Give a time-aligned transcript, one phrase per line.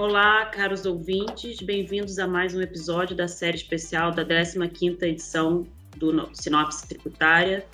[0.00, 6.26] Olá, caros ouvintes, bem-vindos a mais um episódio da série especial da 15ª edição do
[6.34, 7.66] Sinopse Tributária.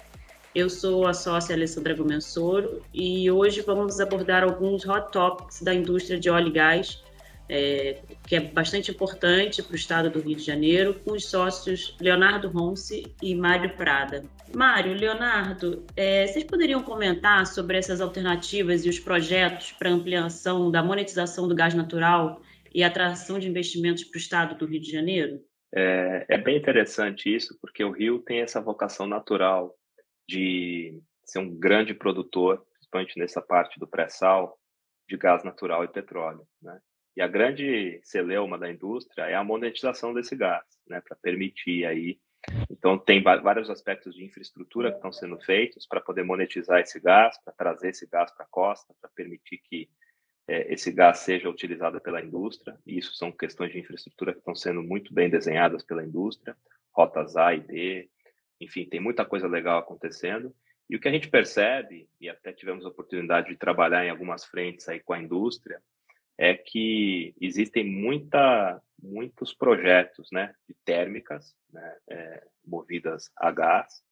[0.52, 6.18] Eu sou a sócia Alessandra Gomensoro e hoje vamos abordar alguns hot topics da indústria
[6.18, 7.00] de óleo e gás,
[7.48, 11.96] é, que é bastante importante para o estado do Rio de Janeiro, com os sócios
[12.00, 14.24] Leonardo Ronce e Mário Prada.
[14.54, 20.82] Mário, Leonardo, é, vocês poderiam comentar sobre essas alternativas e os projetos para ampliação da
[20.82, 22.40] monetização do gás natural
[22.74, 25.40] e atração de investimentos para o estado do Rio de Janeiro?
[25.74, 29.74] É, é bem interessante isso, porque o Rio tem essa vocação natural
[30.28, 34.58] de ser um grande produtor, principalmente nessa parte do pré-sal,
[35.08, 36.46] de gás natural e petróleo.
[36.62, 36.78] Né?
[37.16, 42.20] E a grande celeuma da indústria é a monetização desse gás, né, para permitir aí.
[42.70, 47.36] Então, tem vários aspectos de infraestrutura que estão sendo feitos para poder monetizar esse gás,
[47.42, 49.88] para trazer esse gás para a costa, para permitir que
[50.46, 52.78] é, esse gás seja utilizado pela indústria.
[52.86, 56.54] E isso são questões de infraestrutura que estão sendo muito bem desenhadas pela indústria,
[56.92, 58.10] rotas A e D,
[58.60, 60.54] enfim, tem muita coisa legal acontecendo.
[60.88, 64.44] E o que a gente percebe, e até tivemos a oportunidade de trabalhar em algumas
[64.44, 65.82] frentes aí com a indústria,
[66.38, 74.02] é que existem muita, muitos projetos né, de térmicas né, é, movidas a gás.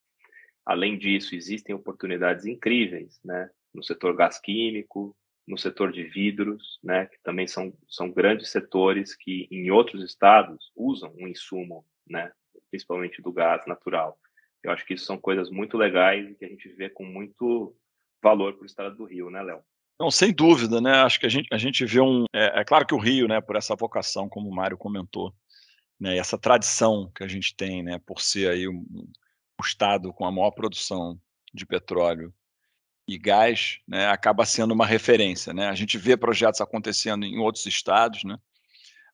[0.64, 5.14] Além disso, existem oportunidades incríveis né, no setor gás químico,
[5.46, 10.72] no setor de vidros, né, que também são, são grandes setores que em outros estados
[10.74, 12.32] usam um insumo, né,
[12.70, 14.18] principalmente do gás natural.
[14.62, 17.76] Eu acho que isso são coisas muito legais e que a gente vê com muito
[18.22, 19.62] valor para o estado do Rio, né, Léo?
[19.98, 20.92] Não, sem dúvida, né?
[21.02, 22.24] Acho que a gente, a gente vê um.
[22.32, 25.32] É, é, claro que o Rio, né, por essa vocação, como o Mário comentou,
[26.00, 30.26] né, essa tradição que a gente tem, né, por ser aí um, um estado com
[30.26, 31.18] a maior produção
[31.52, 32.34] de petróleo
[33.06, 35.68] e gás, né, acaba sendo uma referência, né?
[35.68, 38.38] A gente vê projetos acontecendo em outros estados, né?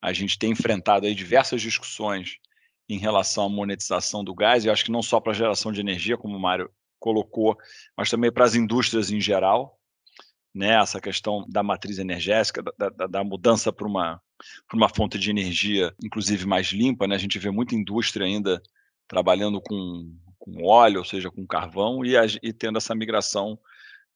[0.02, 2.38] A gente tem enfrentado aí diversas discussões
[2.88, 5.80] em relação à monetização do gás, e acho que não só para a geração de
[5.80, 7.56] energia, como o Mário colocou,
[7.96, 9.79] mas também para as indústrias em geral,
[10.54, 14.20] né, essa questão da matriz energética, da, da, da mudança para uma,
[14.72, 17.06] uma fonte de energia, inclusive mais limpa.
[17.06, 17.14] Né?
[17.14, 18.60] A gente vê muita indústria ainda
[19.06, 23.58] trabalhando com, com óleo, ou seja, com carvão, e, a, e tendo essa migração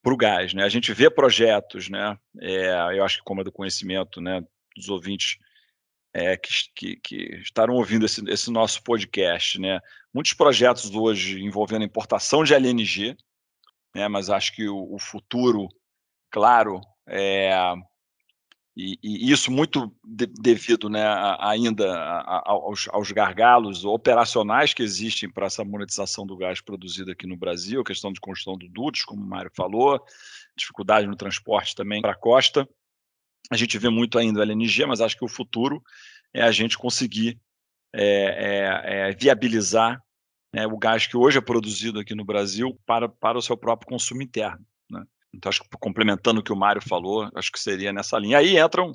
[0.02, 0.52] para o gás.
[0.52, 0.64] Né?
[0.64, 2.18] A gente vê projetos, né?
[2.40, 4.44] É, eu acho que como é do conhecimento né,
[4.76, 5.38] dos ouvintes
[6.12, 9.80] é, que, que, que, estarão ouvindo esse, esse nosso podcast, né?
[10.12, 13.16] muitos projetos hoje envolvendo importação de LNG,
[13.94, 14.06] né?
[14.06, 15.68] mas acho que o, o futuro
[16.34, 17.54] claro, é,
[18.76, 21.04] e, e, isso muito de, devido né,
[21.38, 21.96] ainda
[22.44, 27.84] aos, aos, gargalos operacionais que existem para essa monetização do gás produzido aqui no Brasil,
[27.84, 30.04] questão de construção do dutos, como o Mário falou,
[30.56, 32.68] dificuldade no transporte também para a costa.
[33.48, 35.80] A gente vê muito ainda o LNG, mas acho que o futuro
[36.32, 37.38] é a gente conseguir
[37.94, 40.02] é, é, viabilizar
[40.52, 43.88] né, o gás que hoje é produzido aqui no Brasil para, para o seu próprio
[43.88, 44.66] consumo interno.
[44.90, 45.04] Né?
[45.36, 48.38] Então, acho que complementando o que o Mário falou, acho que seria nessa linha.
[48.38, 48.92] Aí entram,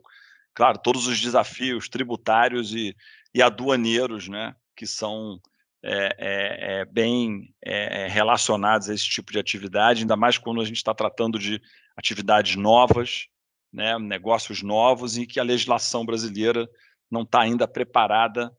[0.53, 2.95] claro, todos os desafios tributários e,
[3.33, 5.39] e aduaneiros, né, que são
[5.83, 10.61] é, é, é, bem é, é, relacionados a esse tipo de atividade, ainda mais quando
[10.61, 11.61] a gente está tratando de
[11.95, 13.27] atividades novas,
[13.71, 16.67] né, negócios novos e que a legislação brasileira
[17.09, 18.51] não está ainda preparada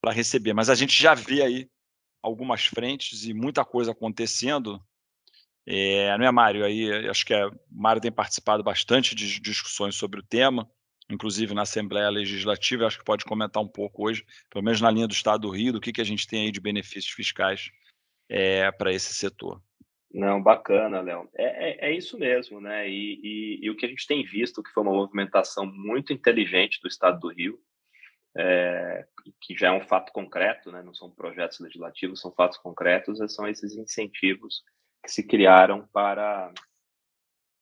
[0.00, 0.52] para receber.
[0.52, 1.68] Mas a gente já vê aí
[2.22, 4.80] algumas frentes e muita coisa acontecendo
[5.66, 6.64] é, não é, Mário?
[6.64, 10.70] Aí eh, acho que o Mário tem participado bastante de discussões sobre o tema,
[11.10, 12.86] inclusive na Assembleia Legislativa.
[12.86, 15.72] Acho que pode comentar um pouco hoje, pelo menos na linha do Estado do Rio,
[15.72, 17.72] do que, que a gente tem aí de benefícios fiscais
[18.28, 19.60] é, para esse setor.
[20.14, 21.28] Não, bacana, Léo.
[21.34, 22.88] É, é, é, isso mesmo, né?
[22.88, 26.80] E, e, e, o que a gente tem visto, que foi uma movimentação muito inteligente
[26.80, 27.58] do Estado do Rio,
[28.36, 29.04] é,
[29.40, 30.80] que já é um fato concreto, né?
[30.80, 34.62] Não são projetos legislativos, são fatos concretos, são esses incentivos
[35.06, 36.52] que se criaram para,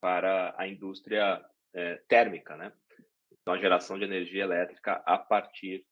[0.00, 1.44] para a indústria
[1.74, 2.72] é, térmica, né?
[3.30, 5.84] Então, a geração de energia elétrica a partir do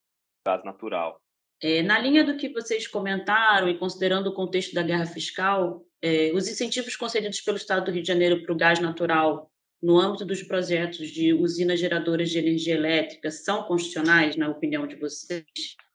[0.51, 1.21] gás natural.
[1.63, 6.33] É, na linha do que vocês comentaram e considerando o contexto da guerra fiscal, é,
[6.35, 9.51] os incentivos concedidos pelo Estado do Rio de Janeiro para o gás natural
[9.81, 14.97] no âmbito dos projetos de usinas geradoras de energia elétrica são constitucionais, na opinião de
[14.97, 15.45] vocês?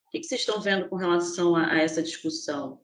[0.07, 2.81] O que vocês estão vendo com relação a, a essa discussão?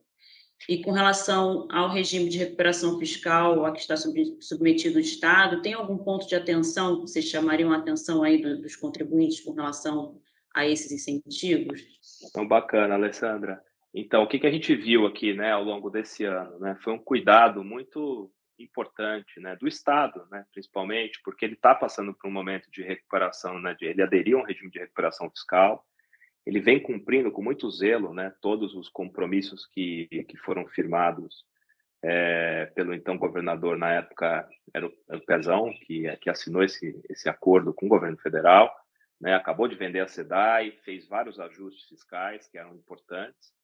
[0.68, 5.74] E com relação ao regime de recuperação fiscal a que está submetido o Estado, tem
[5.74, 10.20] algum ponto de atenção que vocês chamariam a atenção aí dos contribuintes com relação
[10.54, 11.82] a esses incentivos?
[12.24, 13.60] Então, bacana, Alessandra.
[13.92, 16.58] Então, o que, a gente viu aqui né, ao longo desse ano?
[16.58, 16.76] Né?
[16.82, 22.28] Foi um cuidado muito importante né, do Estado, né, principalmente, porque ele está passando por
[22.28, 25.84] um momento de recuperação, né, de, ele aderiu a um regime de recuperação fiscal,
[26.46, 31.44] ele vem cumprindo com muito zelo né, todos os compromissos que, que foram firmados
[32.02, 37.00] é, pelo então governador, na época era o, era o Pezão, que, que assinou esse,
[37.08, 38.70] esse acordo com o governo federal,
[39.18, 43.54] né, acabou de vender a SEDAI, fez vários ajustes fiscais que eram importantes,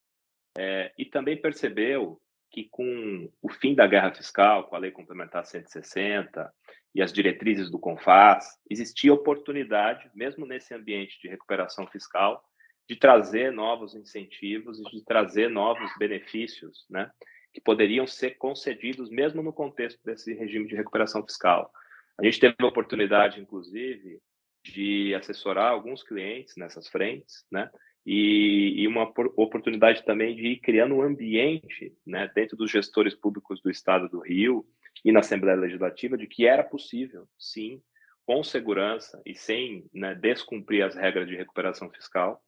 [0.57, 2.19] é, e também percebeu
[2.51, 6.53] que com o fim da guerra fiscal, com a Lei Complementar 160
[6.95, 12.43] e as diretrizes do CONFAS, existia oportunidade, mesmo nesse ambiente de recuperação fiscal,
[12.91, 17.09] de trazer novos incentivos e de trazer novos benefícios, né,
[17.53, 21.71] que poderiam ser concedidos mesmo no contexto desse regime de recuperação fiscal.
[22.19, 24.19] A gente teve a oportunidade, inclusive,
[24.65, 27.71] de assessorar alguns clientes nessas frentes, né,
[28.05, 29.05] e, e, uma
[29.37, 34.19] oportunidade também de ir criando um ambiente né, dentro dos gestores públicos do Estado do
[34.19, 34.67] Rio
[35.05, 37.81] e na Assembleia Legislativa de que era possível, sim,
[38.27, 42.43] com segurança e sem né, descumprir as regras de recuperação fiscal,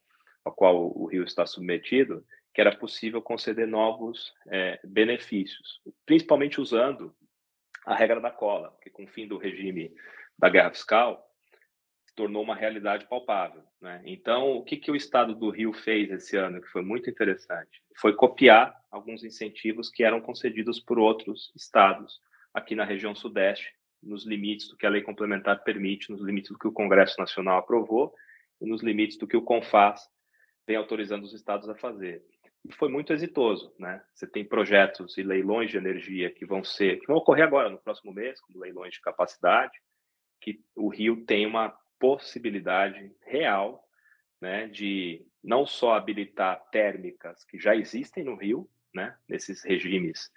[0.44, 2.24] ao qual o Rio está submetido,
[2.54, 7.14] que era possível conceder novos é, benefícios, principalmente usando
[7.86, 9.92] a regra da cola, porque com o fim do regime
[10.38, 11.26] da guerra fiscal,
[12.04, 13.62] se tornou uma realidade palpável.
[13.80, 14.02] Né?
[14.04, 17.82] Então, o que, que o Estado do Rio fez esse ano, que foi muito interessante?
[17.96, 22.20] Foi copiar alguns incentivos que eram concedidos por outros estados
[22.52, 23.72] aqui na região Sudeste,
[24.02, 27.58] nos limites do que a lei complementar permite, nos limites do que o Congresso Nacional
[27.58, 28.12] aprovou
[28.60, 30.08] e nos limites do que o CONFAS
[30.66, 32.22] vem autorizando os estados a fazer.
[32.64, 34.02] E foi muito exitoso, né?
[34.14, 37.78] Você tem projetos e leilões de energia que vão ser, que vão ocorrer agora no
[37.78, 39.80] próximo mês, como leilões de capacidade,
[40.40, 43.84] que o Rio tem uma possibilidade real,
[44.40, 50.30] né, de não só habilitar térmicas que já existem no Rio, né, nesses regimes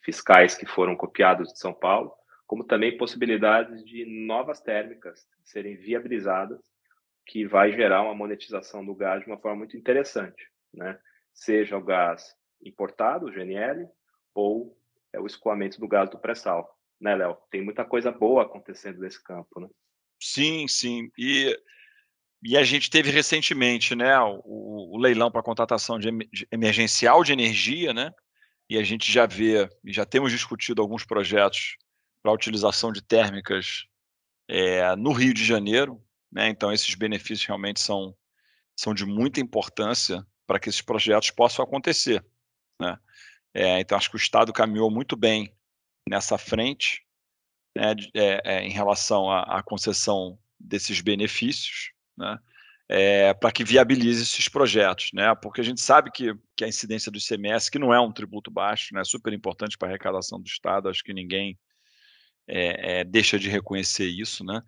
[0.00, 2.12] fiscais que foram copiados de São Paulo,
[2.46, 6.60] como também possibilidades de novas térmicas serem viabilizadas
[7.28, 10.98] que vai gerar uma monetização do gás de uma forma muito interessante, né?
[11.32, 12.34] Seja o gás
[12.64, 13.86] importado, o GNL,
[14.34, 14.76] ou
[15.12, 17.36] é o escoamento do gás do pré-sal, né, Léo?
[17.50, 19.68] Tem muita coisa boa acontecendo nesse campo, né?
[20.20, 21.10] Sim, sim.
[21.18, 21.54] E,
[22.42, 26.08] e a gente teve recentemente, né, o, o leilão para contratação de,
[26.50, 28.10] emergencial de energia, né?
[28.70, 31.76] E a gente já vê, e já temos discutido alguns projetos
[32.22, 33.86] para a utilização de térmicas
[34.48, 36.48] é, no Rio de Janeiro, né?
[36.48, 38.14] Então, esses benefícios realmente são,
[38.76, 42.24] são de muita importância para que esses projetos possam acontecer.
[42.80, 42.98] Né?
[43.54, 45.54] É, então, acho que o Estado caminhou muito bem
[46.08, 47.04] nessa frente
[47.76, 52.38] né, é, é, em relação à, à, concessão desses benefícios, né?
[52.90, 55.34] É, para que viabilize esses projetos, né?
[55.34, 58.50] Porque a gente sabe que, que a incidência do ICMS, que não é um tributo
[58.50, 61.58] baixo, né, é super importante para a arrecadação do Estado, acho que ninguém
[62.48, 64.62] é, é, deixa de reconhecer isso, né?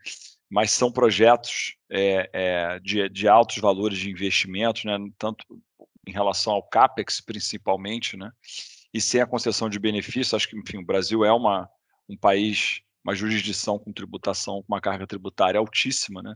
[0.50, 5.44] Mas são projetos é, é, de, de, altos valores de investimentos, né, tanto
[6.04, 8.32] em relação ao CAPEX, principalmente, né,
[8.92, 11.70] e sem a concessão de benefícios, acho que, enfim, o Brasil é uma,
[12.08, 16.34] um país, uma jurisdição com tributação, com uma carga tributária altíssima, né,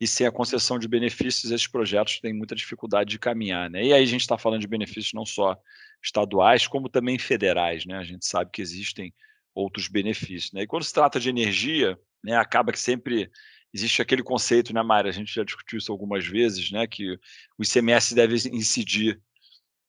[0.00, 3.92] e sem a concessão de benefícios, esses projetos têm muita dificuldade de caminhar, né, e
[3.92, 5.56] aí a gente está falando de benefícios não só
[6.00, 9.12] estaduais, como também federais, né, a gente sabe que existem
[9.52, 13.30] outros benefícios, né, e quando se trata de energia, né, acaba que sempre
[13.72, 15.08] existe aquele conceito, né, Mário?
[15.08, 16.86] A gente já discutiu isso algumas vezes, né?
[16.86, 17.12] Que
[17.58, 19.20] o ICMS deve incidir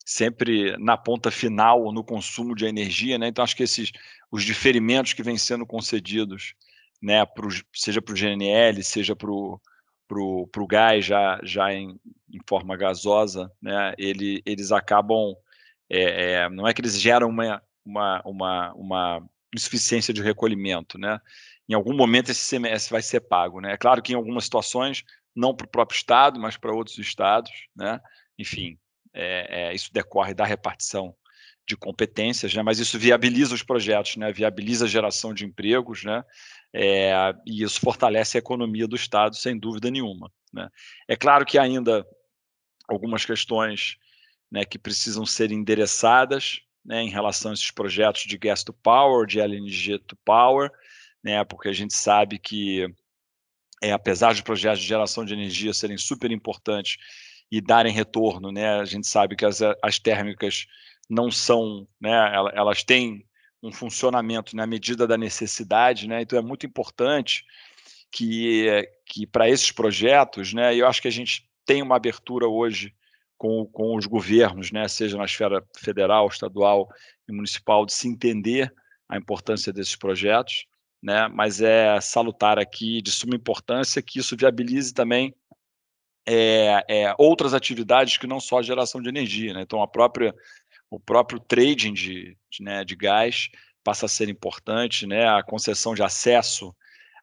[0.06, 3.28] sempre na ponta final no consumo de energia, né?
[3.28, 3.92] Então acho que esses
[4.32, 6.54] os diferimentos que vêm sendo concedidos,
[7.02, 12.00] né, pro, seja para o GNL, seja para o gás já, já em,
[12.32, 15.36] em, forma gasosa, né, ele, eles acabam,
[15.90, 21.20] é, é, não é que eles geram uma, uma, uma, uma insuficiência de recolhimento, né?
[21.70, 23.74] Em algum momento esse CMS vai ser pago, né?
[23.74, 25.04] É claro que em algumas situações
[25.36, 28.02] não para o próprio estado, mas para outros estados, né?
[28.38, 28.78] Enfim,
[29.14, 31.16] é, é, isso decorre da repartição
[31.68, 32.64] de competências, né?
[32.64, 34.32] Mas isso viabiliza os projetos, né?
[34.32, 36.24] Viabiliza a geração de empregos, né?
[36.74, 37.14] É,
[37.46, 40.70] e isso fortalece a economia do estado sem dúvida nenhuma, né?
[41.08, 42.04] É claro que ainda
[42.88, 43.98] algumas questões
[44.52, 49.28] né, que precisam ser endereçadas, né, em relação a esses projetos de gas to power,
[49.28, 50.72] de LNG to power,
[51.24, 52.88] né, porque a gente sabe que,
[53.82, 56.98] é, apesar de projetos de geração de energia serem super importantes
[57.52, 60.68] e darem retorno, né, a gente sabe que as, as térmicas
[61.10, 62.12] não são, né,
[62.54, 63.26] elas têm
[63.62, 67.44] um funcionamento na medida da necessidade, né, então é muito importante
[68.12, 68.68] que,
[69.06, 72.94] que para esses projetos, né, eu acho que a gente tem uma abertura hoje
[73.38, 76.90] com, com os governos, né, seja na esfera federal, estadual
[77.28, 78.74] e municipal, de se entender
[79.08, 80.66] a importância desses projetos,
[81.02, 81.28] né?
[81.28, 85.34] mas é salutar aqui de suma importância que isso viabilize também
[86.28, 89.54] é, é, outras atividades que não só a geração de energia.
[89.54, 89.62] Né?
[89.62, 90.36] Então, a própria,
[90.90, 93.50] o próprio trading de, de, né, de gás
[93.84, 95.28] passa a ser importante, né?
[95.28, 96.76] a concessão de acesso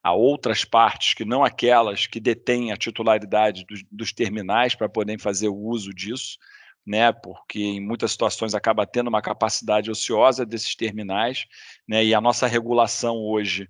[0.03, 5.19] a outras partes que não aquelas que detêm a titularidade dos, dos terminais para poderem
[5.19, 6.39] fazer o uso disso,
[6.87, 7.13] né?
[7.13, 11.45] Porque em muitas situações acaba tendo uma capacidade ociosa desses terminais,
[11.89, 12.05] né?
[12.05, 13.69] E a nossa regulação hoje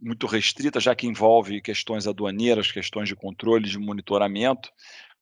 [0.00, 4.70] muito restrita, já que envolve questões aduaneiras, questões de controle, de monitoramento,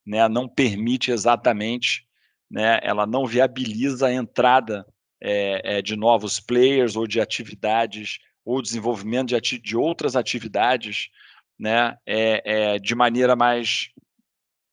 [0.06, 0.26] né?
[0.28, 2.06] Não permite exatamente,
[2.50, 2.80] né?
[2.82, 4.86] Ela não viabiliza a entrada
[5.20, 11.10] é, é, de novos players ou de atividades ou desenvolvimento de, ati de outras atividades
[11.58, 13.90] né, é, de maneira mais,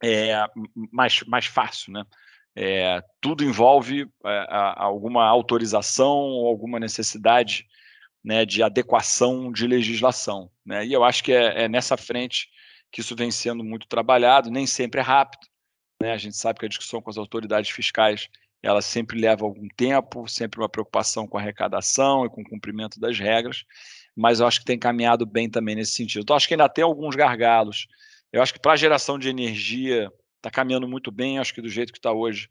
[0.01, 0.33] é,
[0.93, 1.91] mais, mais fácil.
[1.91, 2.05] Né?
[2.55, 7.65] É, tudo envolve é, alguma autorização ou alguma necessidade
[8.23, 10.49] né, de adequação de legislação.
[10.65, 10.85] Né?
[10.85, 12.49] E eu acho que é, é, nessa frente
[12.91, 15.45] que isso vem sendo muito trabalhado, nem sempre é rápido.
[16.01, 16.13] Né?
[16.13, 18.29] A gente sabe que a discussão com as autoridades fiscais
[18.63, 22.99] ela sempre leva algum tempo, sempre uma preocupação com a arrecadação e com o cumprimento
[22.99, 23.63] das regras,
[24.15, 26.23] mas eu acho que tem caminhado bem também nesse sentido.
[26.23, 27.85] Então, acho que ainda tem alguns gargalos.
[28.33, 30.11] Eu acho que para a geração de energia
[30.45, 32.47] está caminhando muito bem, acho que do jeito que está hoje,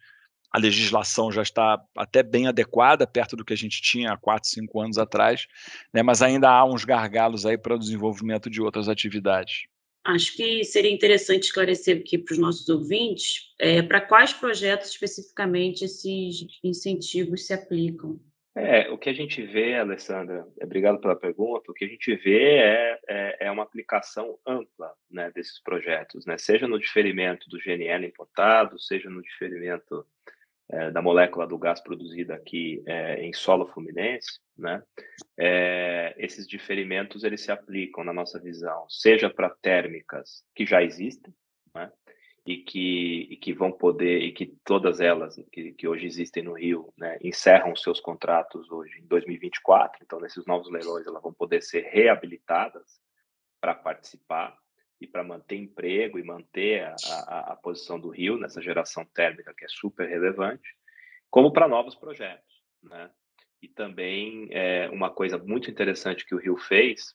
[0.51, 4.49] a legislação já está até bem adequada, perto do que a gente tinha há 4,
[4.49, 5.47] 5 anos atrás,
[5.93, 6.03] né?
[6.03, 9.67] mas ainda há uns gargalos aí para o desenvolvimento de outras atividades.
[10.05, 15.85] Acho que seria interessante esclarecer aqui para os nossos ouvintes é, para quais projetos especificamente
[15.85, 18.21] esses incentivos se aplicam.
[18.57, 22.59] É, o que a gente vê, Alessandra, obrigado pela pergunta, o que a gente vê
[22.59, 28.07] é, é, é uma aplicação ampla né, desses projetos, né, seja no diferimento do GNL
[28.07, 30.07] importado, seja no diferimento
[30.71, 34.83] é, da molécula do gás produzida aqui é, em solo fluminense, né?
[35.39, 41.35] É, esses diferimentos eles se aplicam na nossa visão, seja para térmicas que já existem,
[41.75, 41.93] né?
[42.47, 46.53] E que, e que vão poder, e que todas elas que, que hoje existem no
[46.53, 51.63] Rio, né, encerram seus contratos hoje em 2024, então nesses novos leilões elas vão poder
[51.63, 53.01] ser reabilitadas
[53.63, 54.55] para participar
[55.01, 56.95] e para manter emprego e manter a,
[57.29, 60.77] a, a, posição do Rio nessa geração térmica que é super relevante,
[61.31, 63.11] como para novos projetos, né?
[63.61, 67.15] E também é, uma coisa muito interessante que o Rio fez,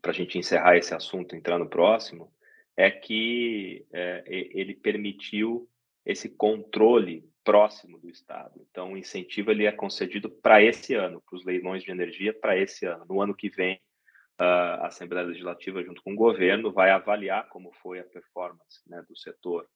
[0.00, 2.32] para a gente encerrar esse assunto entrando próximo,
[2.76, 5.68] é que é, ele permitiu
[6.04, 8.60] esse controle próximo do Estado.
[8.70, 12.56] Então, o incentivo ele é concedido para esse ano, para os leilões de energia para
[12.56, 13.04] esse ano.
[13.08, 13.80] No ano que vem,
[14.38, 19.16] a Assembleia Legislativa, junto com o governo, vai avaliar como foi a performance né, do
[19.16, 19.68] setor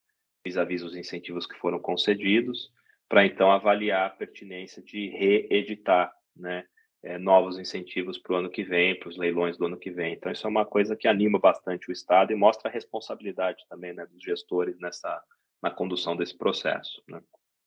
[0.44, 2.70] vis-à-vis os incentivos que foram concedidos,
[3.08, 6.66] para então avaliar a pertinência de reeditar né,
[7.04, 10.14] é, novos incentivos para o ano que vem, para os leilões do ano que vem.
[10.14, 13.92] Então, isso é uma coisa que anima bastante o Estado e mostra a responsabilidade também
[13.92, 15.22] né, dos gestores nessa,
[15.62, 17.02] na condução desse processo.
[17.06, 17.20] Né?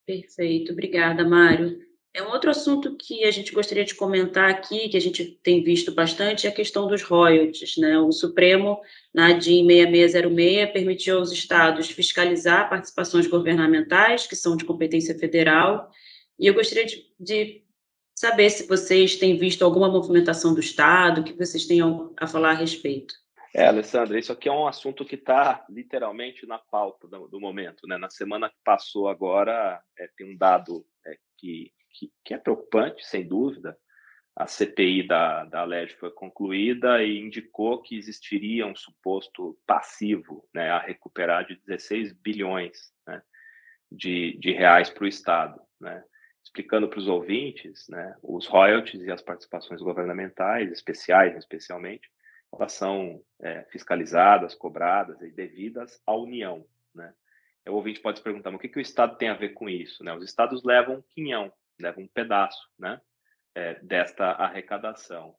[0.05, 1.79] Perfeito, obrigada, Mário.
[2.15, 5.63] É um outro assunto que a gente gostaria de comentar aqui, que a gente tem
[5.63, 7.77] visto bastante, é a questão dos royalties.
[7.77, 7.99] Né?
[7.99, 8.81] O Supremo,
[9.13, 15.91] na DIN 6606, permitiu aos estados fiscalizar participações governamentais, que são de competência federal,
[16.39, 17.66] e eu gostaria de, de
[18.17, 21.81] saber se vocês têm visto alguma movimentação do Estado, o que vocês têm
[22.17, 23.13] a falar a respeito.
[23.53, 27.87] É, Alessandra, isso aqui é um assunto que está literalmente na pauta do, do, momento.
[27.87, 27.97] Né?
[27.97, 33.05] Na semana que passou agora, é, tem um dado é, que que, que é preocupante,
[33.05, 33.77] sem dúvida.
[34.35, 40.69] A CPI da, da LEG foi concluída e indicou que existiria um suposto passivo né,
[40.69, 43.21] a recuperar de 16 bilhões né,
[43.91, 45.59] de, de reais para o Estado.
[45.81, 46.03] Né?
[46.47, 52.09] Explicando para os ouvintes, né, os royalties e as participações governamentais, especiais especialmente,
[52.53, 56.65] elas são é, fiscalizadas, cobradas e devidas à União.
[56.95, 57.13] Né?
[57.67, 59.67] O ouvinte pode se perguntar, mas o que, que o Estado tem a ver com
[59.67, 60.05] isso?
[60.05, 60.13] Né?
[60.13, 63.01] Os Estados levam quinhão, leva um pedaço né,
[63.53, 65.35] é, desta arrecadação.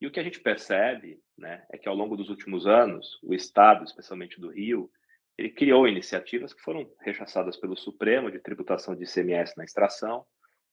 [0.00, 3.34] E o que a gente percebe né, é que ao longo dos últimos anos, o
[3.34, 4.88] Estado, especialmente do Rio,
[5.36, 10.24] ele criou iniciativas que foram rechaçadas pelo Supremo de tributação de ICMS na extração,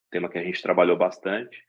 [0.10, 1.64] tema que a gente trabalhou bastante.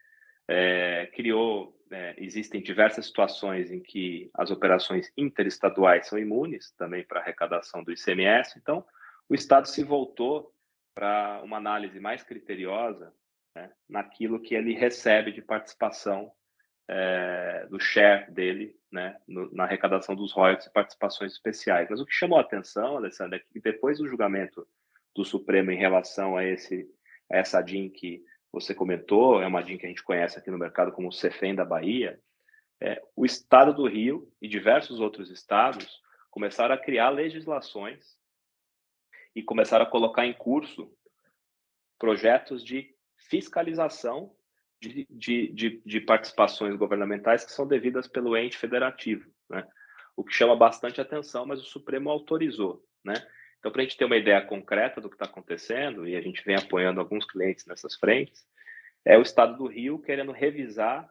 [0.48, 7.20] É, criou, é, existem diversas situações em que as operações interestaduais são imunes também para
[7.20, 8.58] arrecadação do ICMS.
[8.58, 8.84] Então,
[9.28, 10.52] o Estado se voltou
[10.94, 13.12] para uma análise mais criteriosa
[13.54, 16.32] né, naquilo que ele recebe de participação
[16.88, 21.88] é, do share dele né, no, na arrecadação dos royalties e participações especiais.
[21.88, 24.66] Mas o que chamou a atenção, Alessandra, é que depois do julgamento
[25.14, 26.88] do Supremo em relação a, esse,
[27.30, 30.92] essa DIN que você comentou, é uma DIN que a gente conhece aqui no mercado
[30.92, 32.20] como Cefem da Bahia,
[32.80, 38.18] é, o estado do Rio e diversos outros estados começaram a criar legislações
[39.34, 40.90] e começaram a colocar em curso
[41.98, 44.34] projetos de fiscalização
[44.80, 49.68] de, de, de, de participações governamentais que são devidas pelo ente federativo, né?
[50.16, 52.82] o que chama bastante atenção, mas o Supremo autorizou.
[53.04, 53.14] Né?
[53.60, 56.42] Então, para a gente ter uma ideia concreta do que está acontecendo, e a gente
[56.44, 58.44] vem apoiando alguns clientes nessas frentes,
[59.04, 61.08] é o Estado do Rio querendo revisar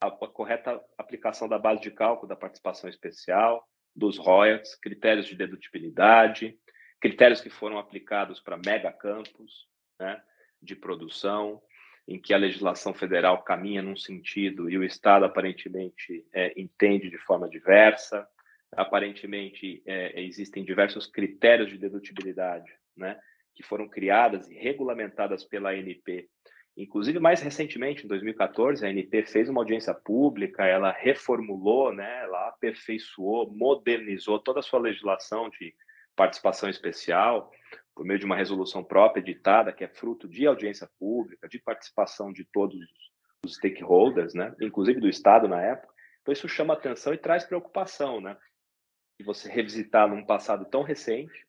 [0.00, 5.34] a, a correta aplicação da base de cálculo da participação especial, dos royalties, critérios de
[5.34, 6.58] dedutibilidade,
[7.00, 9.66] critérios que foram aplicados para megacampos
[9.98, 10.22] né,
[10.60, 11.62] de produção,
[12.06, 17.18] em que a legislação federal caminha num sentido e o Estado aparentemente é, entende de
[17.18, 18.28] forma diversa.
[18.72, 23.18] Aparentemente, é, existem diversos critérios de dedutibilidade né,
[23.54, 26.28] que foram criadas e regulamentadas pela ANP.
[26.76, 32.48] Inclusive, mais recentemente, em 2014, a ANP fez uma audiência pública, ela reformulou, né, ela
[32.48, 35.74] aperfeiçoou, modernizou toda a sua legislação de
[36.14, 37.50] participação especial,
[37.94, 42.30] por meio de uma resolução própria editada, que é fruto de audiência pública, de participação
[42.30, 42.76] de todos
[43.44, 45.94] os stakeholders, né, inclusive do Estado na época.
[46.20, 48.36] Então, isso chama atenção e traz preocupação, né?
[49.18, 51.46] E você revisitar num passado tão recente,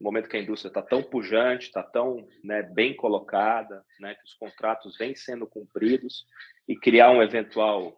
[0.00, 4.24] no momento que a indústria está tão pujante, está tão né, bem colocada, né, que
[4.24, 6.26] os contratos vêm sendo cumpridos,
[6.66, 7.96] e criar uma eventual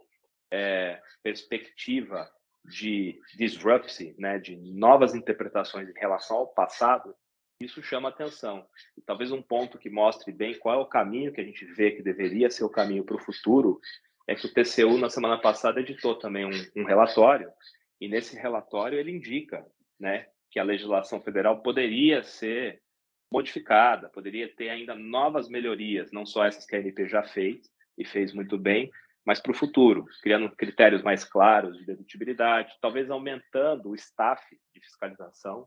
[0.50, 2.30] é, perspectiva
[2.64, 7.14] de disruption, né, de novas interpretações em relação ao passado,
[7.60, 8.66] isso chama atenção.
[8.96, 11.92] E talvez um ponto que mostre bem qual é o caminho que a gente vê
[11.92, 13.80] que deveria ser o caminho para o futuro
[14.26, 17.50] é que o TCU, na semana passada, editou também um, um relatório,
[18.04, 19.64] e nesse relatório ele indica
[19.98, 22.82] né, que a legislação federal poderia ser
[23.32, 28.04] modificada, poderia ter ainda novas melhorias, não só essas que a ANP já fez, e
[28.04, 28.90] fez muito bem,
[29.24, 34.80] mas para o futuro, criando critérios mais claros de dedutibilidade, talvez aumentando o staff de
[34.80, 35.66] fiscalização,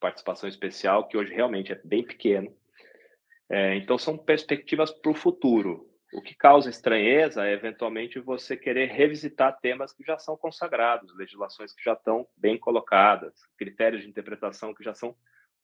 [0.00, 2.54] participação especial, que hoje realmente é bem pequeno.
[3.48, 5.88] É, então, são perspectivas para o futuro.
[6.12, 11.72] O que causa estranheza é, eventualmente, você querer revisitar temas que já são consagrados, legislações
[11.72, 15.16] que já estão bem colocadas, critérios de interpretação que já são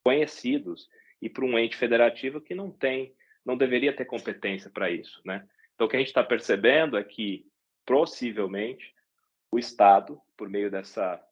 [0.03, 0.89] conhecidos,
[1.21, 5.21] e para um ente federativo que não tem, não deveria ter competência para isso.
[5.25, 5.47] Né?
[5.75, 7.45] Então, o que a gente está percebendo é que,
[7.85, 8.95] possivelmente,
[9.51, 11.23] o Estado, por meio dessa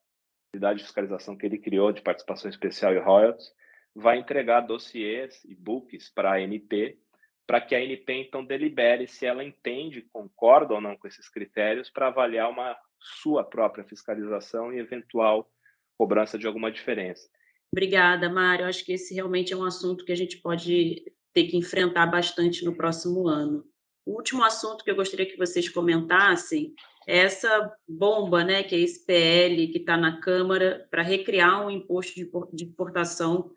[0.52, 3.50] unidade de fiscalização que ele criou de participação especial e royalties,
[3.94, 6.98] vai entregar dossiês e books para a ANP,
[7.46, 11.88] para que a ANP então delibere se ela entende, concorda ou não com esses critérios,
[11.88, 15.48] para avaliar uma sua própria fiscalização e eventual
[15.96, 17.28] cobrança de alguma diferença.
[17.72, 18.66] Obrigada, Mário.
[18.66, 22.64] Acho que esse realmente é um assunto que a gente pode ter que enfrentar bastante
[22.64, 23.64] no próximo ano.
[24.04, 26.74] O último assunto que eu gostaria que vocês comentassem
[27.06, 32.14] essa bomba, né, que é esse PL que está na Câmara para recriar um imposto
[32.52, 33.50] de importação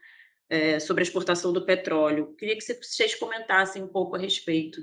[0.50, 2.36] é, sobre a exportação do petróleo.
[2.36, 4.82] Queria que vocês comentassem um pouco a respeito.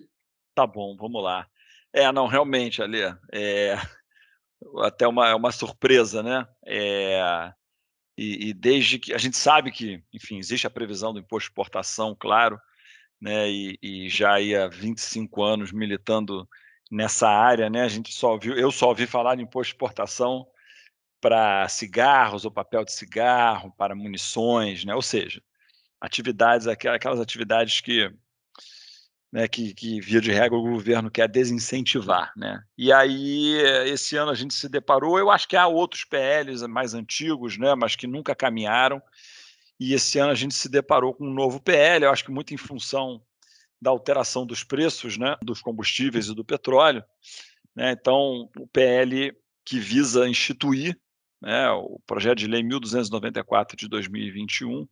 [0.54, 1.46] Tá bom, vamos lá.
[1.92, 3.00] É, não, realmente, Ali,
[3.32, 3.76] é
[4.78, 6.46] até uma, uma surpresa, né?
[6.64, 7.52] É,
[8.16, 11.52] e, e, desde que a gente sabe que, enfim, existe a previsão do imposto de
[11.52, 12.58] exportação, claro,
[13.20, 13.48] né?
[13.50, 16.48] E, e já há 25 anos militando
[16.90, 17.82] nessa área, né?
[17.82, 20.46] A gente só viu, eu só ouvi falar de imposto de exportação
[21.20, 24.94] para cigarros ou papel de cigarro, para munições, né?
[24.94, 25.42] Ou seja,
[26.06, 28.10] atividades, aquelas atividades que,
[29.32, 32.62] né, que, que via de regra o governo quer desincentivar, né?
[32.78, 33.54] E aí
[33.86, 37.74] esse ano a gente se deparou, eu acho que há outros PLs mais antigos, né,
[37.74, 39.02] mas que nunca caminharam.
[39.78, 42.54] E esse ano a gente se deparou com um novo PL, eu acho que muito
[42.54, 43.20] em função
[43.80, 47.04] da alteração dos preços né, dos combustíveis e do petróleo.
[47.74, 47.92] Né?
[47.92, 50.98] Então, o PL que visa instituir
[51.42, 54.88] né, o projeto de lei 1294 de 2021,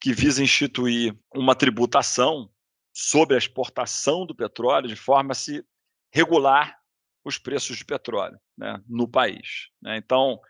[0.00, 2.50] que visa instituir uma tributação
[2.92, 5.64] sobre a exportação do petróleo de forma a se
[6.12, 6.76] regular
[7.24, 9.68] os preços de petróleo né, no país.
[9.80, 9.98] Né?
[9.98, 10.40] Então,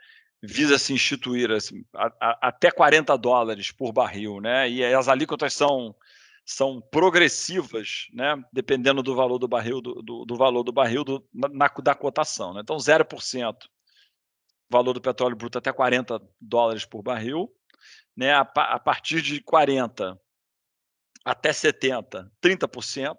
[0.43, 4.71] visa se instituir assim, a, a, até 40 dólares por barril, né?
[4.71, 5.95] e as alíquotas são
[6.43, 11.25] são progressivas, né, dependendo do valor do barril, do, do, do valor do barril do,
[11.33, 12.53] na, da cotação.
[12.53, 12.61] Né?
[12.63, 13.55] Então, 0%,
[14.69, 17.53] valor do petróleo bruto até 40 dólares por barril,
[18.21, 18.35] né?
[18.35, 20.21] a, a partir de 40
[21.25, 23.17] até 70, 30%,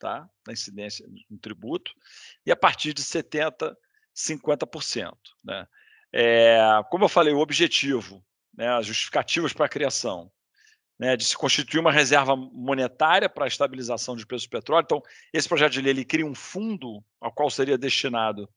[0.00, 0.28] tá?
[0.44, 1.92] da incidência no tributo,
[2.44, 3.76] e a partir de 70,
[4.12, 5.12] 50%.
[5.44, 5.66] Né?
[6.12, 6.58] É,
[6.90, 10.30] como eu falei, o objetivo, né, as justificativas para a criação
[10.98, 14.84] né, de se constituir uma reserva monetária para a estabilização de preços do petróleo.
[14.84, 15.02] Então,
[15.32, 18.48] esse projeto de lei ele cria um fundo ao qual seria destinado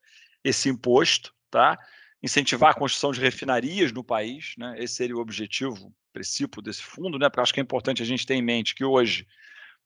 [0.43, 1.77] esse imposto, tá?
[2.25, 4.75] Incentivar a construção de refinarias no país, né?
[4.79, 7.29] esse seria o objetivo princípio desse fundo, né?
[7.29, 9.27] porque acho que é importante a gente ter em mente que hoje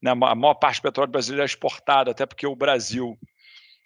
[0.01, 3.19] né, a maior parte do petróleo brasileiro é exportado, até porque o Brasil,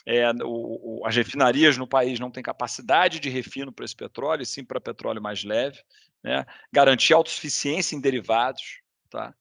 [0.06, 4.44] é, o, o, as refinarias no país não têm capacidade de refino para esse petróleo,
[4.44, 5.80] e sim para petróleo mais leve
[6.24, 6.46] né?
[6.72, 8.80] garantir autossuficiência em derivados.
[9.10, 9.34] Tá?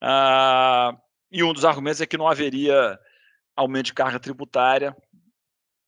[0.00, 0.96] Ah,
[1.30, 2.98] e um dos argumentos é que não haveria
[3.56, 4.96] aumento de carga tributária,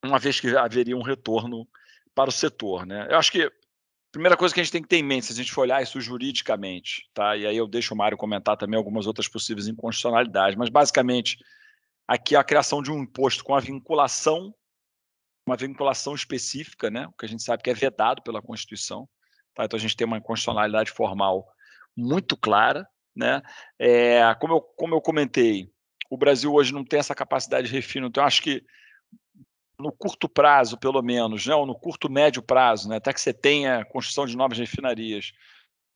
[0.05, 1.69] uma vez que haveria um retorno
[2.15, 2.87] para o setor.
[2.87, 3.07] Né?
[3.11, 3.51] Eu acho que
[4.11, 5.83] primeira coisa que a gente tem que ter em mente, se a gente for olhar
[5.83, 7.37] isso juridicamente, tá?
[7.37, 11.39] e aí eu deixo o Mário comentar também algumas outras possíveis inconstitucionalidades, mas basicamente
[12.07, 14.55] aqui a criação de um imposto com a vinculação,
[15.47, 17.07] uma vinculação específica, né?
[17.07, 19.09] o que a gente sabe que é vedado pela Constituição,
[19.55, 19.65] Tá?
[19.65, 21.47] Então a gente tem uma constitucionalidade formal
[21.97, 22.87] muito clara.
[23.15, 23.43] Né?
[23.79, 25.71] É, como, eu, como eu comentei,
[26.11, 28.65] o Brasil hoje não tem essa capacidade de refino, então acho que
[29.83, 33.33] no curto prazo, pelo menos, né, ou no curto médio prazo, né, até que você
[33.33, 35.33] tenha a construção de novas refinarias,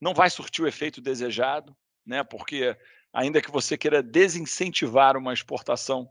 [0.01, 2.77] não vai surtir o efeito desejado, né, porque
[3.13, 6.11] ainda que você queira desincentivar uma exportação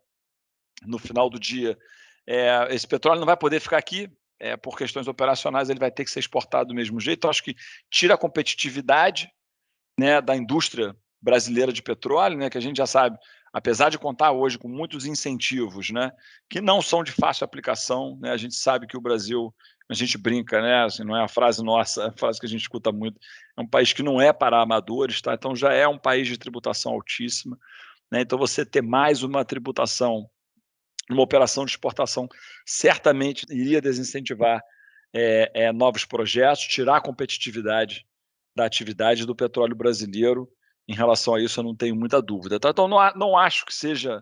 [0.83, 1.77] no final do dia,
[2.27, 4.09] é, esse petróleo não vai poder ficar aqui,
[4.39, 7.19] é, por questões operacionais, ele vai ter que ser exportado do mesmo jeito.
[7.19, 7.55] Então, acho que
[7.89, 9.29] tira a competitividade
[9.97, 13.17] né, da indústria brasileira de petróleo, né, que a gente já sabe,
[13.55, 16.11] apesar de contar hoje com muitos incentivos, né,
[16.49, 19.55] que não são de fácil aplicação, né, a gente sabe que o Brasil,
[19.89, 22.49] a gente brinca, né, assim, não é a frase nossa, é a frase que a
[22.49, 23.17] gente escuta muito,
[23.57, 25.33] é um país que não é para amadores, tá?
[25.33, 27.57] então já é um país de tributação altíssima,
[28.11, 30.29] né, então você ter mais uma tributação
[31.09, 32.27] uma operação de exportação
[32.65, 34.59] certamente iria desincentivar
[35.13, 38.05] é, é, novos projetos, tirar a competitividade
[38.55, 40.49] da atividade do petróleo brasileiro.
[40.87, 42.59] Em relação a isso, eu não tenho muita dúvida.
[42.59, 42.69] Tá?
[42.69, 44.21] Então, não, não acho que seja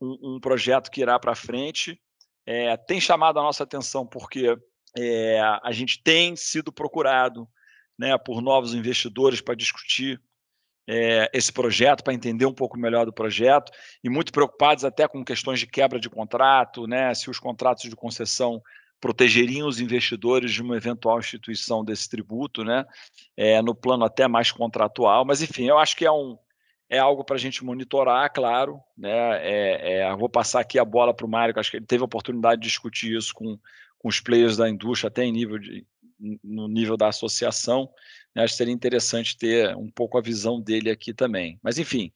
[0.00, 2.00] um, um projeto que irá para frente.
[2.46, 4.56] É, tem chamado a nossa atenção porque
[4.96, 7.48] é, a gente tem sido procurado
[7.98, 10.20] né, por novos investidores para discutir
[10.88, 13.70] é, esse projeto, para entender um pouco melhor do projeto,
[14.02, 17.94] e muito preocupados até com questões de quebra de contrato, né, se os contratos de
[17.94, 18.60] concessão
[19.00, 22.84] protegeriam os investidores de uma eventual instituição desse tributo, né,
[23.36, 25.24] é, no plano até mais contratual.
[25.24, 26.36] Mas, enfim, eu acho que é, um,
[26.88, 28.78] é algo para a gente monitorar, claro.
[28.96, 31.86] Né, é, é, vou passar aqui a bola para o Mário, que acho que ele
[31.86, 33.58] teve a oportunidade de discutir isso com,
[33.98, 35.86] com os players da indústria, até em nível de,
[36.44, 37.90] no nível da associação.
[38.34, 41.58] Né, acho que seria interessante ter um pouco a visão dele aqui também.
[41.62, 42.12] Mas, enfim,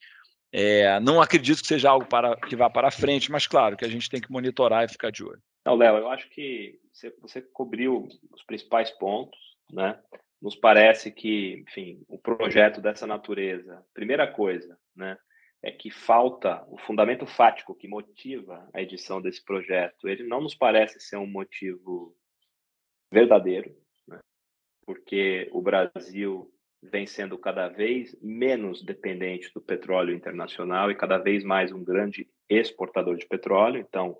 [0.52, 3.88] é, não acredito que seja algo para, que vá para frente, mas claro que a
[3.88, 5.42] gente tem que monitorar e ficar de olho.
[5.64, 9.38] Não, Léo, eu acho que você, você cobriu os principais pontos,
[9.72, 9.98] né?
[10.40, 15.16] Nos parece que, enfim, o um projeto dessa natureza, primeira coisa, né,
[15.62, 20.06] é que falta o fundamento fático que motiva a edição desse projeto.
[20.06, 22.14] Ele não nos parece ser um motivo
[23.10, 23.74] verdadeiro,
[24.84, 31.42] porque o Brasil vem sendo cada vez menos dependente do petróleo internacional e cada vez
[31.42, 33.80] mais um grande exportador de petróleo.
[33.80, 34.18] Então,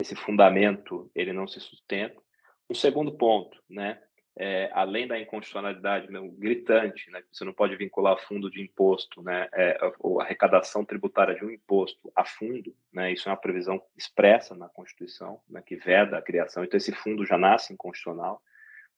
[0.00, 2.20] esse fundamento ele não se sustenta.
[2.68, 4.02] Um segundo ponto, né,
[4.38, 9.48] é, além da inconstitucionalidade meu, gritante, né, você não pode vincular fundo de imposto, né,
[9.54, 14.54] é, a arrecadação tributária de um imposto a fundo, né, isso é uma previsão expressa
[14.54, 16.64] na Constituição, né, que veda a criação.
[16.64, 18.42] Então esse fundo já nasce inconstitucional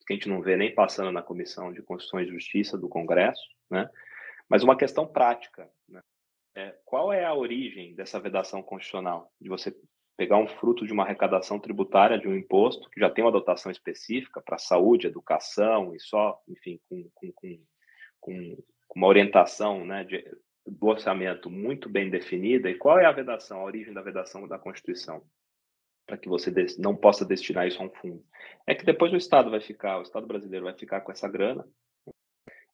[0.09, 3.47] que a gente não vê nem passando na Comissão de Constituição e Justiça do Congresso,
[3.71, 3.91] né?
[4.49, 6.03] Mas uma questão prática, né?
[6.55, 9.31] É, qual é a origem dessa vedação constitucional?
[9.39, 9.77] De você
[10.18, 13.70] pegar um fruto de uma arrecadação tributária de um imposto que já tem uma dotação
[13.70, 17.33] específica para saúde, educação e só, enfim, com, com,
[18.20, 18.57] com,
[18.88, 20.28] com uma orientação né, de,
[20.66, 22.68] do orçamento muito bem definida.
[22.68, 25.22] E qual é a vedação, a origem da vedação da Constituição?
[26.04, 28.24] para que você não possa destinar isso a um fundo.
[28.66, 31.68] É que depois o Estado vai ficar, o Estado brasileiro vai ficar com essa grana,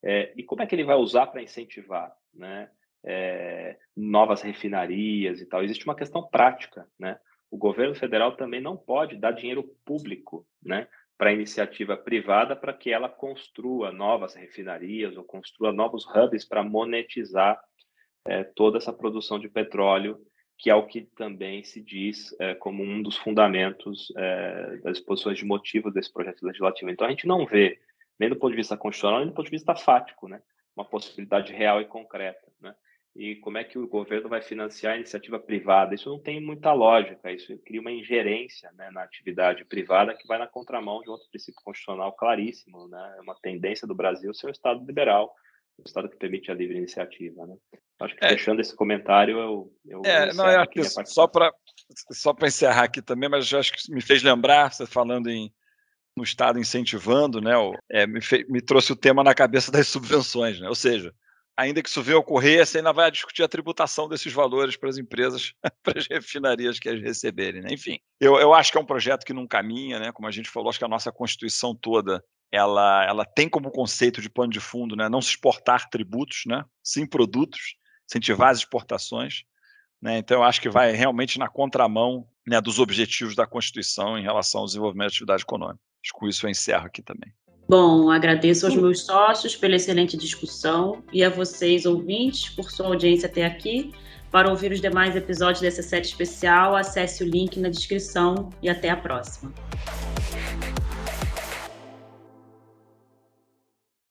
[0.01, 2.71] é, e como é que ele vai usar para incentivar né,
[3.03, 5.65] é, novas refinarias e tal?
[5.65, 6.87] Existe uma questão prática.
[6.97, 7.19] Né?
[7.55, 12.91] O governo federal também não pode dar dinheiro público né, para iniciativa privada para que
[12.91, 17.57] ela construa novas refinarias ou construa novos hubs para monetizar
[18.27, 20.21] é, toda essa produção de petróleo
[20.59, 25.39] que é o que também se diz é, como um dos fundamentos é, das exposições
[25.39, 26.91] de motivo desse projeto legislativo.
[26.91, 27.79] Então, a gente não vê,
[28.19, 30.43] nem do ponto de vista constitucional, nem do ponto de vista fático, né,
[30.75, 32.44] uma possibilidade real e concreta.
[33.17, 35.95] E como é que o governo vai financiar a iniciativa privada?
[35.95, 40.37] Isso não tem muita lógica, isso cria uma ingerência né, na atividade privada que vai
[40.37, 42.89] na contramão de outro princípio constitucional claríssimo.
[42.89, 43.15] Né?
[43.19, 45.33] É uma tendência do Brasil ser um Estado liberal,
[45.79, 47.57] o Estado que permite a livre iniciativa, né?
[48.01, 48.31] Acho que é.
[48.31, 51.53] fechando esse comentário, eu, eu é, não, é aqui, só para
[52.11, 55.53] só encerrar aqui também, mas eu acho que me fez lembrar, você falando em
[56.17, 57.55] no Estado incentivando, né,
[57.91, 60.69] é, me, fe, me, trouxe o tema na cabeça das subvenções, né?
[60.69, 61.13] ou seja,
[61.57, 64.89] ainda que isso venha a ocorrer, você ainda vai discutir a tributação desses valores para
[64.89, 67.63] as empresas, para as refinarias que as receberem.
[67.63, 67.69] Né?
[67.73, 70.13] Enfim, eu, eu acho que é um projeto que não caminha, né?
[70.13, 72.23] como a gente falou, acho que a nossa Constituição toda
[72.55, 76.65] ela, ela tem como conceito de pano de fundo né, não se exportar tributos, né,
[76.85, 77.75] sim produtos,
[78.09, 79.43] incentivar as exportações.
[80.01, 84.23] Né, então, eu acho que vai realmente na contramão né, dos objetivos da Constituição em
[84.23, 85.81] relação ao desenvolvimento da atividade econômica.
[86.03, 87.33] Acho que com isso eu encerro aqui também.
[87.67, 93.27] Bom, agradeço aos meus sócios pela excelente discussão e a vocês, ouvintes, por sua audiência
[93.27, 93.91] até aqui.
[94.31, 98.91] Para ouvir os demais episódios dessa série especial, acesse o link na descrição e até
[98.91, 99.53] a próxima.